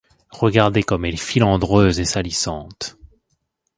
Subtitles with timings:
[0.31, 2.97] Regardez comme elle est filandreuse et salissante.